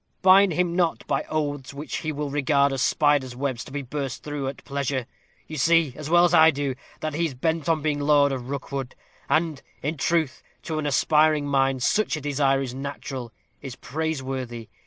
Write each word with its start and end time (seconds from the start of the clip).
Bind 0.23 0.53
him 0.53 0.75
not 0.75 1.05
by 1.05 1.25
oaths 1.29 1.75
which 1.75 1.97
he 1.97 2.11
will 2.11 2.31
regard 2.31 2.73
as 2.73 2.81
spiders' 2.81 3.35
webs, 3.35 3.63
to 3.65 3.71
be 3.71 3.83
burst 3.83 4.23
through 4.23 4.47
at 4.47 4.63
pleasure. 4.63 5.05
You 5.45 5.57
see, 5.57 5.93
as 5.95 6.09
well 6.09 6.25
as 6.25 6.33
I 6.33 6.49
do, 6.49 6.73
that 7.01 7.13
he 7.13 7.27
is 7.27 7.35
bent 7.35 7.69
on 7.69 7.83
being 7.83 7.99
lord 7.99 8.31
of 8.31 8.49
Rookwood; 8.49 8.95
and, 9.29 9.61
in 9.83 9.97
truth, 9.97 10.41
to 10.63 10.79
an 10.79 10.87
aspiring 10.87 11.45
mind, 11.45 11.83
such 11.83 12.17
a 12.17 12.21
desire 12.21 12.63
is 12.63 12.73
natural, 12.73 13.31
is 13.61 13.75
praiseworthy. 13.75 14.69